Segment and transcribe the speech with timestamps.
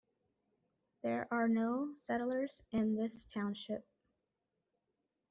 [1.03, 3.87] There are no settlers in this Township.